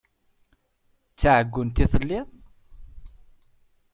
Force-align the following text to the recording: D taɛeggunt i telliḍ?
D 1.11 1.15
taɛeggunt 1.19 1.83
i 1.83 1.85
telliḍ? 1.91 2.27